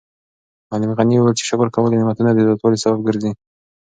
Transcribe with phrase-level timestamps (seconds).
[0.69, 3.31] معلم غني وویل چې شکر کول د نعمتونو د زیاتوالي سبب ګرځي.